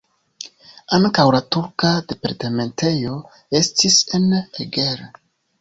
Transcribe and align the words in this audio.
Ankaŭ 0.97 1.25
la 1.35 1.41
turka 1.57 1.91
departementejo 2.13 3.21
estis 3.63 4.03
en 4.21 4.27
Eger. 4.43 5.07